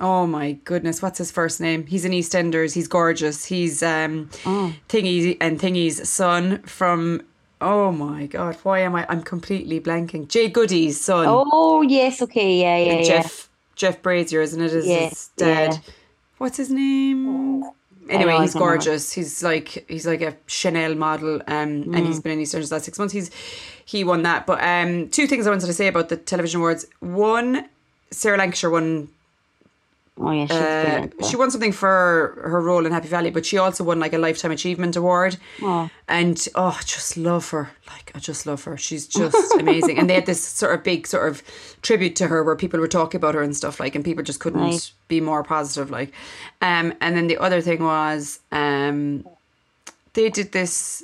[0.00, 1.86] oh my goodness, what's his first name?
[1.86, 2.72] He's in EastEnders.
[2.74, 3.44] He's gorgeous.
[3.44, 4.72] He's um, Oh.
[4.88, 7.20] Thingy and Thingy's son from.
[7.60, 9.04] Oh my god, why am I?
[9.10, 10.26] I'm completely blanking.
[10.28, 11.26] Jade Goody's son.
[11.28, 13.02] Oh yes, okay, yeah, yeah, yeah.
[13.02, 14.72] Jeff Jeff Brazier, isn't it?
[14.72, 15.72] Is Yeah, his dad?
[15.74, 15.78] yeah.
[16.38, 17.62] What's his name?
[18.08, 19.12] Anyway, he's gorgeous.
[19.12, 22.06] He's like he's like a Chanel model, um, and Mm.
[22.06, 23.12] he's been in EastEnders the last six months.
[23.14, 23.30] He's
[23.84, 24.46] he won that.
[24.46, 26.86] But um, two things I wanted to say about the television awards.
[27.00, 27.68] One,
[28.10, 29.08] Sarah Lancashire won.
[30.18, 30.56] Oh yeah, she's
[31.22, 34.12] Uh, she won something for her role in Happy Valley, but she also won like
[34.12, 35.38] a lifetime achievement award.
[35.62, 35.88] Oh.
[36.06, 37.70] And oh, I just love her.
[37.88, 38.76] Like I just love her.
[38.76, 39.98] She's just amazing.
[39.98, 41.42] And they had this sort of big sort of
[41.80, 44.38] tribute to her where people were talking about her and stuff like, and people just
[44.38, 44.92] couldn't Right.
[45.08, 45.90] be more positive.
[45.90, 46.12] Like,
[46.60, 49.26] um, and then the other thing was, um,
[50.12, 51.02] they did this.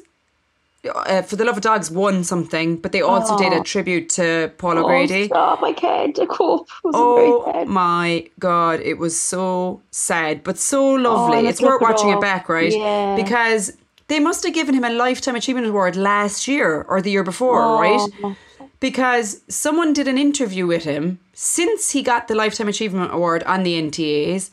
[0.94, 4.51] Uh, for the love of dogs won something but they also did a tribute to
[4.59, 5.62] paul o'grady Oh, stop!
[5.62, 6.68] I can't cope.
[6.85, 11.38] It was Oh my god, it was so sad, but so lovely.
[11.38, 12.72] Oh, it's worth look it watching it back, right?
[12.72, 13.16] Yeah.
[13.16, 13.72] Because
[14.09, 17.61] they must have given him a lifetime achievement award last year or the year before,
[17.62, 17.81] Oh.
[17.81, 18.37] right?
[18.81, 23.62] Because someone did an interview with him since he got the lifetime achievement award on
[23.64, 24.51] the NTAs.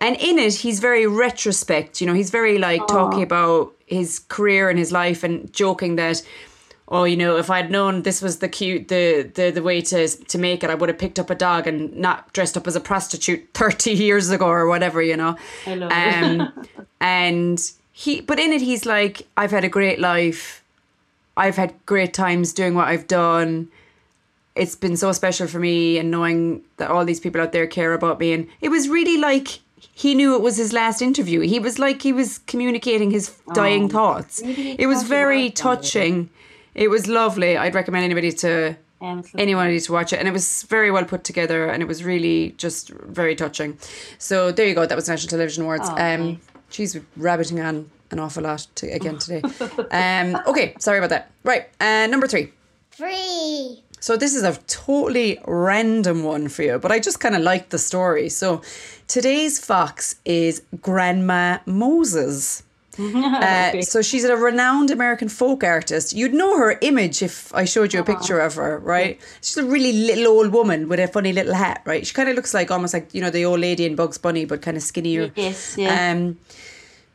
[0.00, 2.00] And in it, he's very retrospect.
[2.00, 6.22] You know, he's very like talking about his career and his life and joking that,
[6.88, 10.08] oh, you know, if I'd known this was the cute the the the way to
[10.08, 12.76] to make it, I would have picked up a dog and not dressed up as
[12.76, 15.02] a prostitute thirty years ago or whatever.
[15.02, 15.36] You know.
[15.66, 15.94] I love it.
[15.94, 16.66] um,
[17.00, 20.62] and he, but in it, he's like, I've had a great life.
[21.36, 23.68] I've had great times doing what I've done
[24.58, 27.94] it's been so special for me and knowing that all these people out there care
[27.94, 29.60] about me and it was really like
[30.04, 31.40] he knew it was his last interview.
[31.40, 34.40] He was like he was communicating his dying thoughts.
[34.44, 35.86] really it was very words, wasn't it?
[35.88, 36.30] touching.
[36.74, 37.56] It was lovely.
[37.56, 38.76] I'd recommend anybody to
[39.36, 40.20] anyone to watch it.
[40.20, 43.76] And it was very well put together and it was really just very touching.
[44.18, 44.86] So there you go.
[44.86, 45.88] That was national television awards.
[45.88, 46.36] Oh, um nice.
[46.70, 49.42] she's rabbiting on an awful lot to, again today.
[49.90, 51.32] Um okay sorry about that.
[51.42, 52.52] Right uh number three.
[52.92, 53.82] Free.
[54.00, 57.70] So this is a totally random one for you, but I just kind of like
[57.70, 58.28] the story.
[58.28, 58.62] So
[59.06, 62.62] today's fox is Grandma Moses.
[63.00, 66.12] Uh, so she's a renowned American folk artist.
[66.12, 69.20] You'd know her image if I showed you a picture of her, right?
[69.40, 72.04] She's a really little old woman with a funny little hat, right?
[72.04, 74.46] She kind of looks like almost like you know the old lady in Bugs Bunny,
[74.46, 75.30] but kind of skinnier.
[75.36, 76.10] Yes, yeah.
[76.10, 76.38] Um,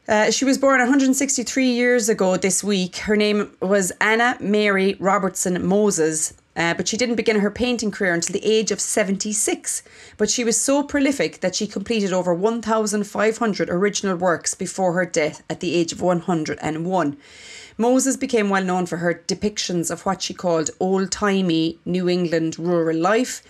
[0.07, 2.97] uh, she was born 163 years ago this week.
[2.97, 8.13] Her name was Anna Mary Robertson Moses, uh, but she didn't begin her painting career
[8.13, 9.83] until the age of 76.
[10.17, 15.43] But she was so prolific that she completed over 1,500 original works before her death
[15.49, 17.17] at the age of 101.
[17.77, 22.59] Moses became well known for her depictions of what she called old timey New England
[22.59, 23.41] rural life.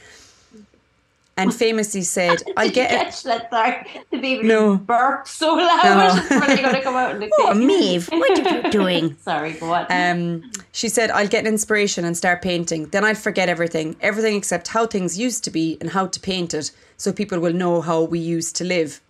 [1.36, 2.96] And famously said, I'll you get it.
[3.06, 3.50] catch that?
[3.50, 4.78] Sorry, the baby No.
[4.78, 5.84] burped so loud.
[6.30, 6.40] No.
[6.48, 7.54] They going to come out in the Oh?
[7.56, 9.18] Maeve, what are you doing?
[9.22, 9.88] Sorry, go on.
[9.90, 12.86] Um, she said, I'll get an inspiration and start painting.
[12.88, 16.54] Then I'll forget everything, everything except how things used to be and how to paint
[16.54, 19.02] it, so people will know how we used to live.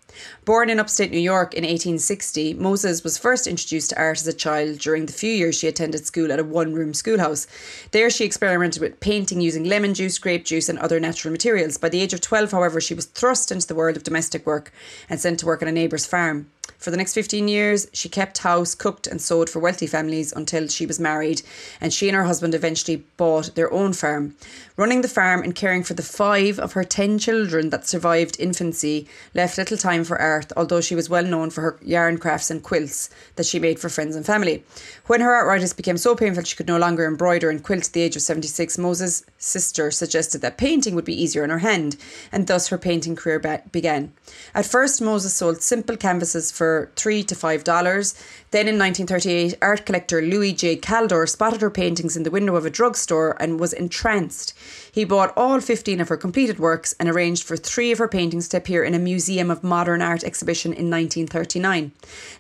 [0.46, 4.34] Born in upstate New York in 1860, Moses was first introduced to art as a
[4.34, 7.48] child during the few years she attended school at a one room schoolhouse.
[7.92, 11.78] There, she experimented with painting using lemon juice, grape juice, and other natural materials.
[11.78, 14.74] By the age of 12, however, she was thrust into the world of domestic work
[15.10, 16.48] and sent to work on a neighbour's farm.
[16.84, 20.68] For the next 15 years, she kept house, cooked, and sewed for wealthy families until
[20.68, 21.42] she was married,
[21.80, 24.36] and she and her husband eventually bought their own farm.
[24.76, 29.08] Running the farm and caring for the five of her 10 children that survived infancy
[29.34, 32.64] left little time for art, although she was well known for her yarn crafts and
[32.64, 34.64] quilts that she made for friends and family.
[35.08, 38.02] When her arthritis became so painful she could no longer embroider and quilt at the
[38.02, 41.98] age of 76, Moses' sister suggested that painting would be easier in her hand,
[42.32, 43.40] and thus her painting career
[43.72, 44.14] began.
[44.56, 48.14] At first, Moses sold simple canvases for three to five dollars.
[48.52, 50.78] Then in 1938, art collector Louis J.
[50.78, 54.54] Caldor spotted her paintings in the window of a drugstore and was entranced.
[54.94, 58.48] He bought all 15 of her completed works and arranged for three of her paintings
[58.50, 61.92] to appear in a Museum of Modern Art exhibition in 1939.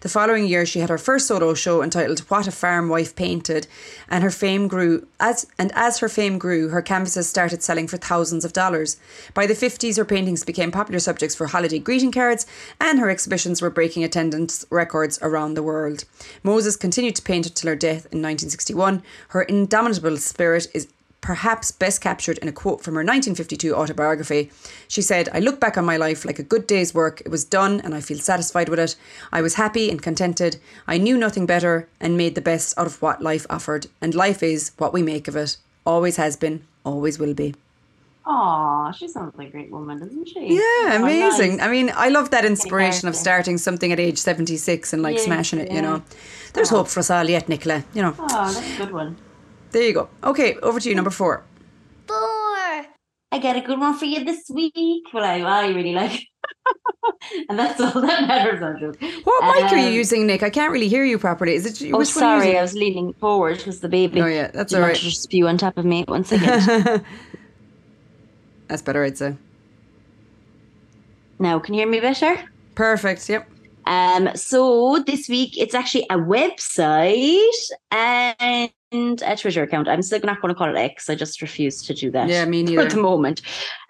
[0.01, 3.65] The following year, she had her first solo show entitled What a Farm Wife Painted,
[4.07, 5.07] and her fame grew.
[5.19, 8.97] As and as her fame grew, her canvases started selling for thousands of dollars.
[9.33, 12.45] By the 50s, her paintings became popular subjects for holiday greeting cards,
[12.79, 16.05] and her exhibitions were breaking attendance records around the world.
[16.43, 19.01] Moses continued to paint until her death in 1961.
[19.29, 20.87] Her indomitable spirit is
[21.23, 24.51] perhaps best captured in a quote from her 1952 autobiography.
[24.89, 27.21] She said, I look back on my life like a good day's work.
[27.21, 28.95] It was done and I feel satisfied with it.
[29.31, 30.57] I was happy and contented.
[30.85, 33.87] I knew nothing better and made the best out of what life offered.
[34.01, 35.55] And life is what we make of it.
[35.85, 37.55] Always has been, always will be.
[38.25, 40.39] Aw, she sounds like a great woman, doesn't she?
[40.55, 41.57] Yeah, Oh, amazing.
[41.57, 41.65] nice.
[41.65, 45.23] I mean, I love that inspiration of starting something at age 76 and like Yeah,
[45.23, 46.03] smashing it, you know.
[46.53, 47.83] There's hope for us all yet, Nicola.
[47.93, 49.15] You know, Oh, that's a good one.
[49.73, 50.09] There you go.
[50.23, 51.43] Okay, over to you, number four.
[52.07, 52.17] Four.
[53.31, 55.07] I got a good one for you this week.
[55.13, 56.27] Well, I, I really like
[57.49, 58.61] and that's all that matters.
[58.61, 58.93] Andrew.
[59.23, 60.43] What mic are you Um, using, Nick?
[60.43, 61.55] I can't really hear you properly.
[61.55, 61.91] Is it?
[61.93, 62.57] Oh, which one are you sorry?
[62.57, 64.21] I was leaning forward because the baby.
[64.21, 64.93] Oh, yeah, that's all.
[64.93, 67.03] Just spew on top of me one second.
[68.67, 69.35] That's better, I'd say.
[71.39, 72.35] now, can you hear me better?
[72.75, 73.27] Perfect.
[73.29, 73.49] Yep.
[73.85, 77.37] Um, so this week it's actually a website
[77.91, 79.87] and a Twitter account.
[79.87, 81.09] I'm still not going to call it X.
[81.09, 82.29] I just refuse to do that.
[82.29, 82.89] Yeah, me at neither.
[82.89, 83.41] the moment.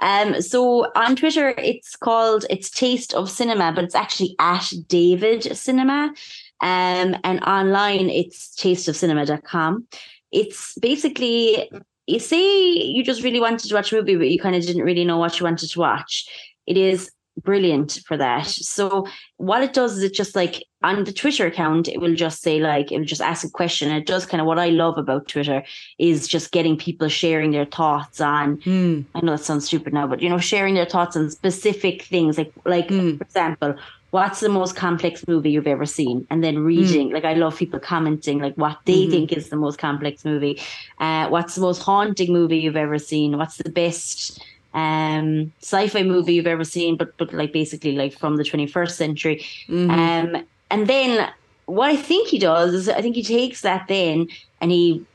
[0.02, 5.56] Um, so on Twitter it's called it's Taste of Cinema, but it's actually at David
[5.58, 6.14] Cinema.
[6.62, 9.88] Um, and online it's tasteofcinema.com.
[10.32, 11.70] It's basically
[12.08, 14.84] you say you just really wanted to watch a movie, but you kind of didn't
[14.84, 16.26] really know what you wanted to watch.
[16.66, 17.12] It is
[17.42, 18.48] brilliant for that.
[18.48, 22.42] So what it does is it just like on the Twitter account, it will just
[22.42, 23.90] say like it will just ask a question.
[23.90, 25.64] And it does kind of what I love about Twitter
[25.98, 29.02] is just getting people sharing their thoughts on Hmm.
[29.16, 32.38] I know that sounds stupid now, but you know, sharing their thoughts on specific things,
[32.38, 33.18] like like Mm.
[33.18, 33.76] for example,
[34.12, 37.12] what's the most complex movie you've ever seen, and then reading.
[37.12, 39.12] Like I love people commenting like what they Mhm.
[39.12, 40.60] think is the most complex movie.
[41.00, 43.38] Uh, what's the most haunting movie you've ever seen?
[43.38, 44.40] What's the best
[44.76, 46.98] um sci-fi movie you've ever seen?
[46.98, 49.46] But but like basically like from the twenty first century.
[49.70, 49.90] Mhm.
[49.90, 51.32] Um, and then
[51.66, 54.28] what I think he does is I think he takes that then
[54.60, 55.06] and he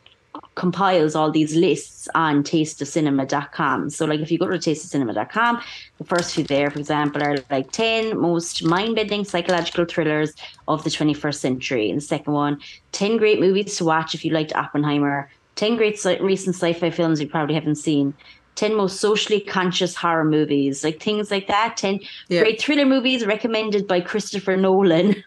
[0.54, 3.90] compiles all these lists on tasteofcinema.com.
[3.90, 5.62] So like if you go to tasteofcinema.com,
[5.98, 10.34] the first few there, for example, are like 10 most mind-bending psychological thrillers
[10.66, 11.90] of the 21st century.
[11.90, 12.61] And the second one,
[12.92, 17.28] 10 great movies to watch if you liked Oppenheimer, 10 great recent sci-fi films you
[17.28, 18.14] probably haven't seen.
[18.59, 21.77] 10 most socially conscious horror movies, like things like that.
[21.77, 22.40] 10 Yeah.
[22.42, 25.14] great thriller movies recommended by Christopher Nolan.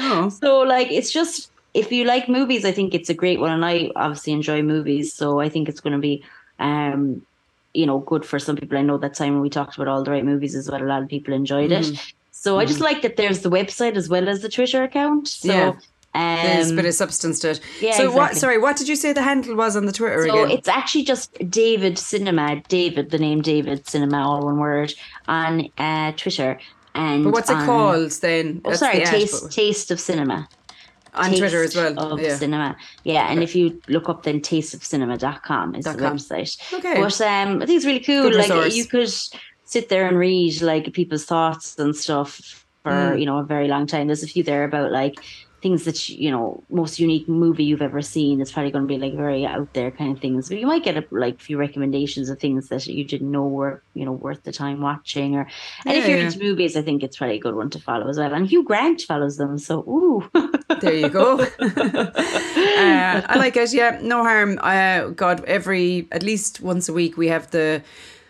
[0.00, 0.28] Oh.
[0.28, 3.64] So like it's just if you like movies, I think it's a great one, and
[3.64, 6.24] I obviously enjoy movies, so I think it's going to be,
[6.58, 7.20] um,
[7.74, 8.78] you know, good for some people.
[8.78, 10.86] I know that time when we talked about all the right movies as well, a
[10.92, 11.86] lot of people enjoyed it.
[12.30, 15.28] So I just like that there's the website as well as the Twitter account.
[15.28, 15.72] So Yeah.
[16.14, 17.60] Um, There's a bit of substance to it.
[17.80, 18.36] yeah, so what?
[18.36, 20.56] Sorry, what did you say the handle was on the Twitter So again?
[20.58, 24.94] it's actually just David Cinema, David, the name David Cinema, all one word,
[25.28, 26.58] on uh, Twitter.
[26.94, 28.60] And but what's it on- called then?
[28.64, 30.48] Oh, That's sorry, the Taste but- Taste of Cinema.
[31.14, 31.98] on Twitter as well.
[32.14, 32.36] Of yeah.
[32.36, 32.76] cinema.
[33.04, 33.30] Yeah.
[33.30, 36.16] And if you look up then tasteofcinema.com is Dot the com.
[36.16, 36.56] website.
[36.74, 37.00] Okay.
[37.00, 38.22] But um I think it's really cool.
[38.22, 38.74] Good like resource.
[38.76, 39.12] you could
[39.64, 43.20] sit there and read like people's thoughts and stuff for, Mm.
[43.20, 44.06] you know, a very long time.
[44.06, 45.14] There's a few there about like
[45.60, 48.40] things that you know, most unique movie you've ever seen.
[48.40, 50.48] It's probably gonna be like very out there kind of things.
[50.48, 53.46] But you might get a, like a few recommendations of things that you didn't know
[53.46, 55.48] were, you know, worth the time watching or
[55.84, 56.26] and if you're yeah.
[56.26, 58.32] into movies, I think it's probably a good one to follow as well.
[58.32, 60.30] And Hugh Grant follows them, so ooh.
[60.80, 61.40] There you go.
[61.58, 63.72] uh, I like it.
[63.72, 64.58] Yeah, no harm.
[64.62, 67.82] Uh, God, every at least once a week we have the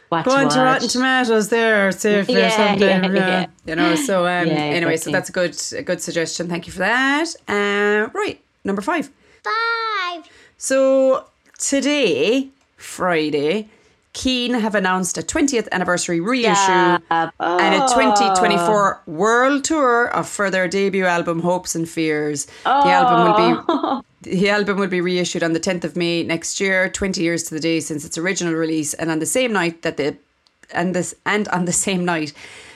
[0.08, 0.56] What go on to watch.
[0.56, 3.14] Rotten Tomatoes there, see if there's Yeah, something.
[3.14, 3.46] yeah, yeah.
[3.66, 3.94] You know.
[3.94, 6.48] So um, Yeah, anyway, so that's a good a good suggestion.
[6.48, 7.28] Thank you for that.
[7.46, 9.10] Uh, right, number five.
[9.44, 10.24] Five.
[10.56, 11.26] So
[11.58, 13.68] today, Friday,
[14.14, 17.34] Keane have announced a 20th anniversary reissue Stop.
[17.38, 17.94] and a Oh.
[17.94, 22.46] 2024 world tour of for their debut album Hopes and Fears.
[22.64, 24.02] The album will be Oh.
[24.30, 27.54] the album will be reissued on the 10th of May next year, 20 years to
[27.54, 30.16] the day since its original release, and on the same night that the
[30.70, 32.32] and this and on the same night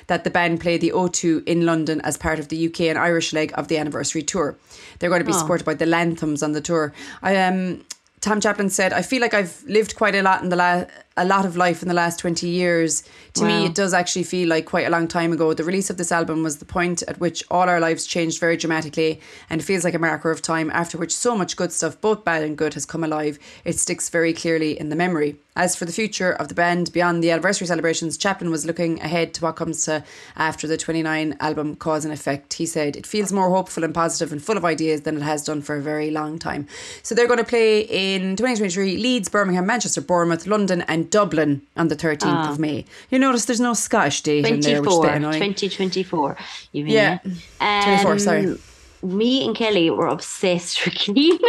[0.07, 3.33] that the band played the O2 in London as part of the UK and Irish
[3.33, 4.57] leg of the anniversary tour.
[4.99, 6.93] They're going to be supported by the Lathums on the tour.
[7.23, 7.85] I um
[8.21, 10.85] Tom Chaplin said, "I feel like I've lived quite a lot in the la-
[11.16, 13.03] a lot of life in the last 20 years.
[13.35, 15.53] To me, it does actually feel like quite a long time ago.
[15.55, 18.57] The release of this album was the point at which all our lives changed very
[18.57, 19.20] dramatically,
[19.51, 22.25] and it feels like a marker of time after which so much good stuff, both
[22.25, 23.38] bad and good, has come alive.
[23.64, 25.37] It sticks very clearly in the memory.
[25.55, 29.35] As for the future of the band beyond the anniversary celebrations, Chaplin was looking ahead
[29.35, 30.03] to what comes to
[30.35, 32.55] after the 29 album Cause and Effect.
[32.55, 35.44] He said, It feels more hopeful and positive and full of ideas than it has
[35.44, 36.66] done for a very long time.
[37.03, 41.88] So they're going to play in 2023 Leeds, Birmingham, Manchester, Bournemouth, London, and Dublin on
[41.88, 42.85] the 13th of May.
[43.11, 45.33] You notice there's no Scottish date in there, which is a bit annoying.
[45.55, 46.37] 2024.
[46.73, 47.19] You mean Yeah.
[47.61, 47.85] yeah.
[47.85, 48.57] 24, sorry.
[49.03, 51.15] Me and Kelly were obsessed with Keane.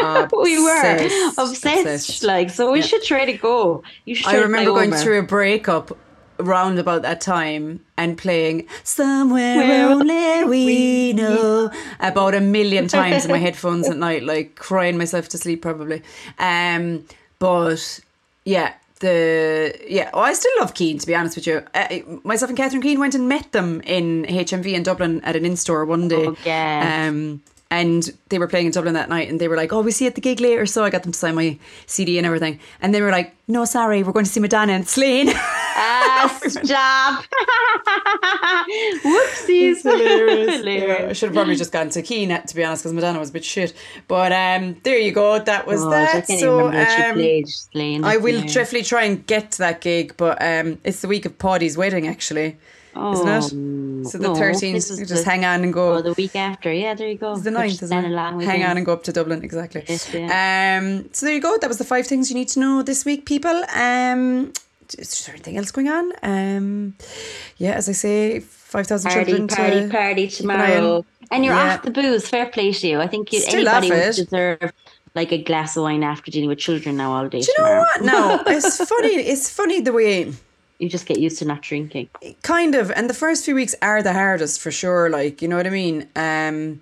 [0.41, 1.37] we were Obsessed.
[1.37, 2.23] obsessed, Obsessed.
[2.23, 2.85] Like, so we Yeah.
[2.85, 3.83] should try to go.
[4.05, 4.27] You should.
[4.33, 5.01] I remember going over.
[5.01, 5.95] through a breakup
[6.39, 13.25] round about that time and playing somewhere Where only we know about a million times
[13.25, 16.01] in my headphones at night, like crying myself to sleep probably.
[16.39, 17.05] Um,
[17.37, 17.99] but
[18.45, 18.73] yeah.
[19.03, 21.61] The yeah, oh, I still love Keane to be honest with you.
[21.73, 25.45] Uh, myself and Catherine Keane went and met them in HMV in Dublin at an
[25.45, 26.25] in store one day.
[26.27, 27.09] Oh, yes.
[27.09, 29.91] Um, and they were playing in Dublin that night, and they were like, "Oh, we
[29.91, 32.25] see you at the gig later." So I got them to sign my CD and
[32.25, 35.33] everything, and they were like, "No, sorry, we're going to see Madonna and Slane."
[36.23, 37.25] Ah, stop.
[39.03, 39.81] Whoopsies.
[39.83, 40.55] hilarious.
[40.63, 40.99] Hilarious.
[40.99, 43.29] Yeah, I should have probably just gone to Keane, to be honest, because Madonna was
[43.29, 43.73] a bit shit.
[44.07, 45.39] But um, there you go.
[45.39, 46.27] That was I that.
[46.27, 47.15] So even remember what she um,
[47.71, 48.03] played.
[48.05, 51.37] I will definitely try and get to that gig, but um, it's the week of
[51.37, 52.57] Paddy's wedding, actually,
[52.95, 53.53] isn't it?
[53.53, 55.95] Oh, So the no, thirteenth, this just the- hang on and go.
[55.95, 56.71] Oh, the week after.
[56.71, 57.33] Yeah, there you go.
[57.33, 58.45] It's the ninth, isn't it?
[58.45, 59.83] Hang on and go up to Dublin, exactly.
[59.87, 61.57] Yes, Um, so there you go.
[61.57, 63.63] That was the five things you need to know this week, people.
[63.75, 64.53] Um,
[64.97, 66.11] is there anything else going on?
[66.21, 66.95] Um,
[67.57, 71.05] yeah, as I say, five thousand Party, children party, to party tomorrow.
[71.31, 71.75] And you're Yeah.
[71.75, 72.27] off the booze.
[72.27, 72.99] Fair play to you.
[72.99, 74.71] I think you, Still anybody would deserve
[75.15, 77.41] like a glass of wine after dealing with children now all day.
[77.41, 78.01] Do you know what?
[78.03, 79.15] No, it's funny.
[79.33, 80.31] It's funny the way
[80.79, 82.09] You just get used to not drinking.
[82.41, 85.55] kind of and the first few weeks are the hardest for sure like you know
[85.55, 86.81] what i mean um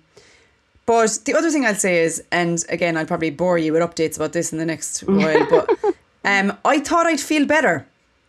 [0.86, 4.16] but the other thing i'd say is and again i'll probably bore you with updates
[4.16, 5.68] about this in the next while but
[6.24, 7.86] um i thought i'd feel better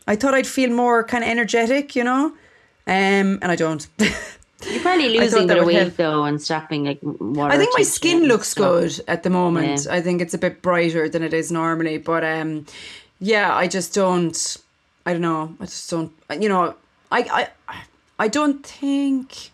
[0.08, 2.26] i thought i'd feel more kind of energetic you know
[2.88, 3.88] um and i don't
[4.70, 5.88] You're probably losing that a bit would of help.
[5.90, 7.54] weight though and stopping like water.
[7.54, 8.64] I think my skin looks stuff.
[8.64, 9.86] good at the moment.
[9.86, 9.94] Yeah.
[9.94, 11.98] I think it's a bit brighter than it is normally.
[11.98, 12.66] But um,
[13.20, 14.58] yeah, I just don't.
[15.06, 15.56] I don't know.
[15.60, 16.14] I just don't.
[16.40, 16.76] You know,
[17.12, 17.78] I I
[18.20, 19.52] I don't think.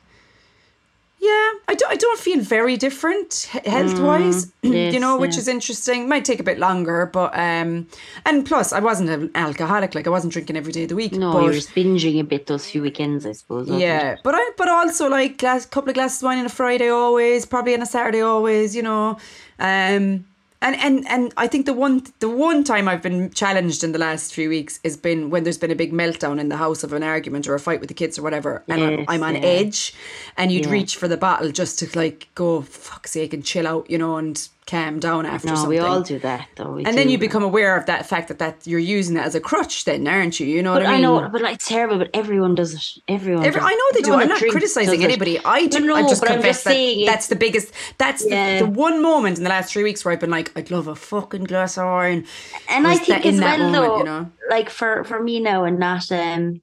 [1.21, 1.91] Yeah, I don't.
[1.91, 4.53] I don't feel very different health wise.
[4.62, 6.08] you yes, know, which is interesting.
[6.08, 7.88] Might take a bit longer, but um,
[8.25, 9.95] and plus, I wasn't an alcoholic.
[9.95, 11.12] Like I wasn't drinking every day of the week.
[11.12, 13.67] No, but, you were binging a bit those few weekends, I suppose.
[13.69, 16.88] yeah, but I but also like glass couple of glasses of wine on a Friday
[16.88, 19.17] always, probably on a Saturday always, you know.
[19.60, 20.25] Um
[20.61, 23.99] and, and and I think the one the one time I've been challenged in the
[23.99, 26.91] last few weeks has been when there's been a big meltdown in the house of
[26.93, 29.41] an argument or a fight with the kids or whatever, and I'm, I'm on yeah.
[29.41, 29.93] edge,
[30.37, 30.71] and you'd Yeah.
[30.71, 34.17] reach for the bottle just to like go fuck's sake and chill out, you know,
[34.17, 35.69] and calm down after No, something.
[35.69, 36.75] we all do that though.
[36.77, 39.39] and then you become aware of that fact that that you're using it as a
[39.39, 40.45] crutch, then aren't you?
[40.47, 41.05] You know But what I mean?
[41.05, 41.97] I know, but like, it's terrible.
[41.97, 42.84] But everyone does it.
[43.08, 43.45] Everyone.
[43.45, 44.13] Every, does I know they do.
[44.13, 45.05] I'm not criticizing it.
[45.05, 45.39] anybody.
[45.43, 45.79] I do.
[45.79, 47.73] No, I just confess just that saying it- that's the biggest.
[47.97, 48.60] That's Yeah.
[48.60, 50.88] the, the one moment in the last three weeks where I've been like, I'd love
[50.88, 52.25] a fucking glass of wine.
[52.69, 54.32] and I think as well moment, though, you know?
[54.49, 56.62] like for for me now and not um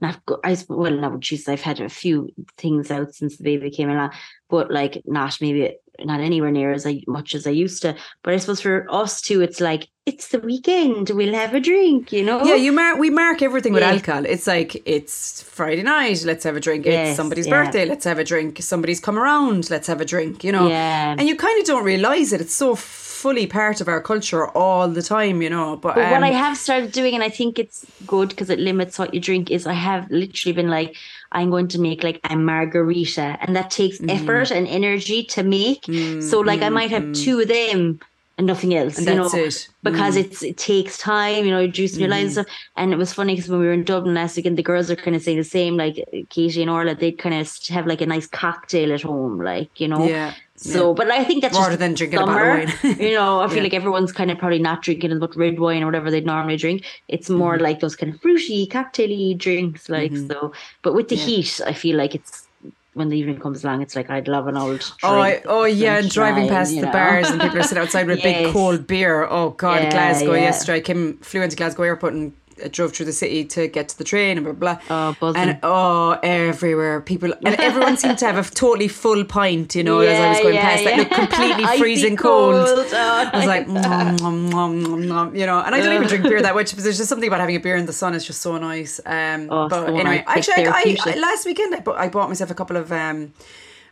[0.00, 3.70] not go, I well no jeez I've had a few things out since the baby
[3.70, 4.10] came along
[4.50, 8.34] but like not maybe not anywhere near as I, much as I used to but
[8.34, 12.24] I suppose for us too it's like it's the weekend we'll have a drink you
[12.24, 12.98] know Yeah, you mark.
[12.98, 13.92] We mark everything with Yeah.
[13.92, 14.24] alcohol.
[14.24, 16.22] It's like it's Friday night.
[16.24, 16.86] Let's have a drink.
[16.86, 17.64] It's somebody's yeah.
[17.64, 17.84] birthday.
[17.86, 18.62] Let's have a drink.
[18.62, 19.68] Somebody's come around.
[19.68, 20.44] Let's have a drink.
[20.44, 20.68] You know.
[20.68, 21.16] Yeah.
[21.18, 22.40] And you kind of don't realize it.
[22.40, 25.42] It's so fully part of our culture all the time.
[25.42, 25.76] You know.
[25.76, 28.60] But, But um, what I have started doing, and I think it's good because it
[28.60, 30.94] limits what you drink, is I have literally been like,
[31.32, 34.10] I'm going to make like a margarita, and that takes Mm.
[34.10, 35.84] effort and energy to make.
[36.22, 38.00] so like I might have two of them
[38.38, 39.30] and nothing else, And you know, it.
[39.32, 39.68] Mm.
[39.82, 42.10] because it's it takes time, you know, you're juicing your Mm-hmm.
[42.10, 42.46] life and stuff.
[42.76, 44.96] And it was funny because when we were in Dublin last weekend, the girls are
[44.96, 45.76] kind of saying the same.
[45.76, 45.96] Like
[46.28, 49.88] Katie and Orla, they'd kind of have like a nice cocktail at home, like you
[49.88, 50.06] know.
[50.06, 50.34] Yeah.
[50.58, 52.94] So, but I think that's Rather just than drinking a bottle of summer.
[52.94, 52.98] wine.
[53.00, 53.62] you know, I feel Yeah.
[53.64, 56.56] like everyone's kind of probably not drinking as much red wine or whatever they'd normally
[56.56, 56.84] drink.
[57.08, 57.38] It's Mm-hmm.
[57.38, 60.52] more like those kind of fruity, cocktaily drinks, like so.
[60.82, 61.24] But with the Yeah.
[61.26, 62.48] heat, I feel like it's
[62.94, 64.90] when the evening comes along, it's like I'd love an old.
[65.02, 66.92] Oh, I, oh yeah, and driving past you the know.
[66.92, 69.26] bars and people are sitting outside with a big cold beer.
[69.28, 70.40] Oh God, Yeah, Glasgow yeah.
[70.44, 70.78] yesterday.
[70.78, 72.32] I came, flew into Glasgow airport and
[72.64, 74.78] uh, drove through the city to get to the train and blah blah.
[74.90, 75.40] Oh, buzzing.
[75.42, 79.74] and oh, everywhere people and everyone seemed to have a totally full pint.
[79.74, 80.98] You know, as I was going yeah, past that yeah.
[81.02, 82.54] looked completely freezing cold.
[82.66, 82.86] cold.
[82.92, 83.84] Oh, I was like, nice.
[83.86, 86.74] "Mwah, mwah, mwah, mwah, mwah," you know, and I don't even drink beer that much,
[86.74, 89.00] but there's just something about having a beer in the sun is just so nice.
[89.06, 90.48] Um, Oh, but so anyway, nice.
[90.48, 93.32] actually, I, I, last weekend I bought, I bought myself a couple of um,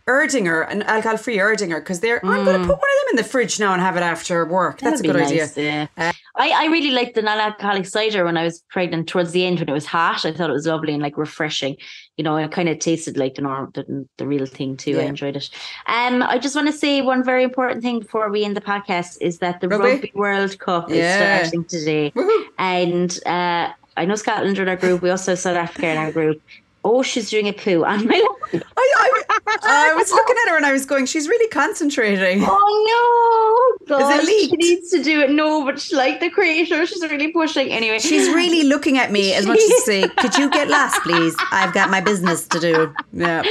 [0.06, 2.20] Erdinger, an alcohol-free Erdinger, because they're.
[2.24, 4.44] I'm going to put one of them in the fridge now and have it after
[4.44, 4.80] work.
[4.80, 5.06] That's a Mm.
[5.12, 5.44] That'd good be idea.
[5.44, 6.12] Uh, nice, Yeah.
[6.36, 9.08] I, I really liked the non-alcoholic cider when I was pregnant.
[9.08, 11.76] Towards the end, when it was hot, I thought it was lovely and like refreshing.
[12.16, 14.98] You know, it kind of tasted like the norm, the, the real thing too.
[14.98, 15.48] I enjoyed it.
[15.86, 19.16] Um, I just want to say one very important thing before we end the podcast
[19.20, 19.88] is that the Rugby?
[19.88, 20.96] Rugby, World Cup Yeah.
[20.96, 22.44] is starting today, Woohoo.
[22.58, 25.02] and uh, I know Scotland are in our group.
[25.02, 26.42] We also have South Africa in our group.
[26.86, 28.14] Oh, she's doing a poo on my.
[28.52, 29.22] I, I,
[29.62, 32.44] I was looking at her and I was going, she's really concentrating.
[32.46, 33.86] Oh no!
[33.98, 34.56] God, she leaked?
[34.62, 35.30] needs to do it.
[35.30, 37.68] No, but she, like the creator, she's really pushing.
[37.70, 41.00] Anyway, She's really looking at me as much as to say, could you get last,
[41.02, 41.34] please?
[41.50, 42.94] I've got my business to do.
[43.12, 43.42] Yeah.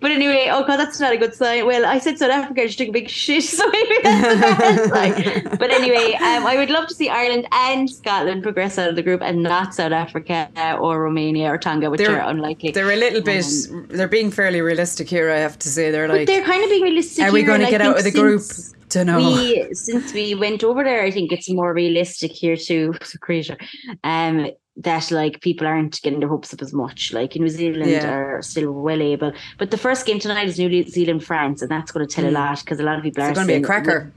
[0.00, 1.66] But anyway, oh god, that's not a good sign.
[1.66, 5.56] Well, I said South Africa is doing a big shit, so maybe that's sign.
[5.58, 9.02] But anyway, um, I would love to see Ireland and Scotland progress out of the
[9.02, 12.72] group, and not South Africa uh, or Romania or Tonga, which They're- are unlikely.
[12.78, 13.44] They're a little bit,
[13.88, 15.90] they're being fairly realistic here, I have to say.
[15.90, 17.24] They're but like, they're kind of being realistic.
[17.24, 18.42] are we going to get out of the group?
[18.88, 19.18] Don't know.
[19.18, 22.94] We since we went over there, I think it's more realistic here too.
[23.20, 23.58] Creature,
[24.04, 27.12] um, that like people aren't getting their hopes up as much.
[27.12, 28.08] Like in New Zealand Yeah.
[28.08, 31.90] are still well able, but the first game tonight is New Zealand France, and that's
[31.90, 33.60] going to tell a lot because a lot of people It's are going to be
[33.60, 34.12] a cracker.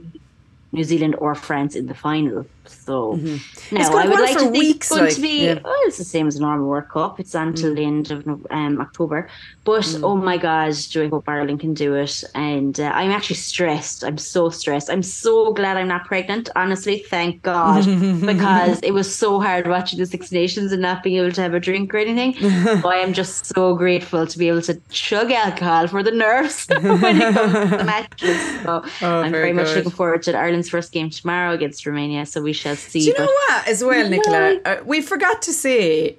[0.70, 2.46] New Zealand or France in the final.
[2.72, 3.76] So Mm-hmm.
[3.76, 5.58] I would like to think it's going like, to be yeah.
[5.62, 7.20] Well, it's the same as a normal World Cup.
[7.20, 9.28] It's until the end of um, October.
[9.64, 12.24] But oh my God, do I hope Ireland can do it?
[12.34, 14.02] And uh, I'm actually stressed.
[14.04, 14.90] I'm so stressed.
[14.90, 16.48] I'm so glad I'm not pregnant.
[16.56, 17.84] Honestly, thank God,
[18.26, 21.54] because it was so hard watching the Six Nations and not being able to have
[21.54, 22.34] a drink or anything.
[22.82, 26.66] so I am just so grateful to be able to chug alcohol for the nerves
[27.02, 28.62] when it comes to the matches.
[28.62, 32.24] So Oh, I'm very very much looking forward to Ireland's first game tomorrow against Romania.
[32.26, 33.00] So we shall see.
[33.00, 34.58] Do you know what, as well, Nicola?
[34.64, 36.16] Uh, we forgot to say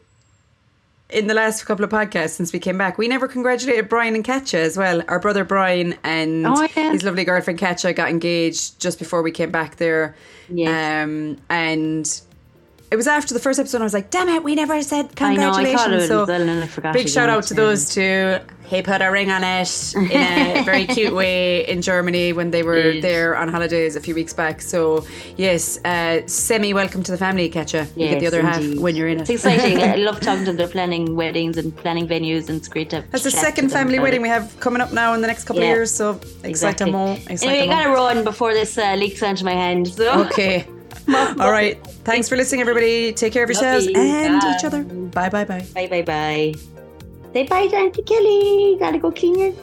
[1.10, 4.24] in the last couple of podcasts since we came back, we never congratulated Brian and
[4.24, 5.04] Katja as well.
[5.08, 6.92] Our brother Brian and Oh, yeah.
[6.92, 10.16] his lovely girlfriend Katja got engaged just before we came back there.
[10.50, 11.04] Yes.
[11.06, 12.22] Um, and
[12.94, 13.82] it was after the first episode.
[13.82, 16.64] I was like, "Damn it, we never said I know, I congratulations!" so well, and
[16.64, 18.38] I forgot big shout out to those two.
[18.72, 22.64] He put a ring on it in a very cute way in Germany when they
[22.64, 24.62] were there on holidays a few weeks back.
[24.62, 25.06] So
[25.38, 27.88] yes, uh, semi welcome to the family, Katja.
[27.96, 28.74] You get the other indeed.
[28.76, 29.22] half when you're in it.
[29.30, 29.80] It's exciting.
[29.82, 30.58] I love talking to them.
[30.58, 33.04] They're planning weddings and planning venues, and it's great to.
[33.12, 34.24] That's the second family wedding it.
[34.24, 35.90] we have coming up now in the next couple of years.
[35.94, 36.92] So Exactly.
[36.92, 37.96] excitamo, Anyway, I gotta excitamo.
[38.16, 39.88] run before this uh, leaks onto my hand.
[39.88, 40.66] So Okay.
[41.40, 41.86] All right.
[42.06, 43.14] Thanks for listening, everybody.
[43.14, 43.96] Take care of yourselves you.
[43.96, 44.56] and Bye.
[44.58, 44.84] each other.
[44.84, 45.66] Bye, bye, bye.
[45.74, 46.54] bye, bye, bye.
[47.34, 48.78] Say bye to Auntie Kelly.
[48.80, 49.54] Gotta go clean your